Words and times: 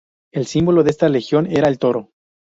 El 0.33 0.47
símbolo 0.47 0.81
de 0.81 0.89
esta 0.89 1.09
legión 1.09 1.45
era 1.45 1.69
el 1.69 1.77
toro. 1.77 2.09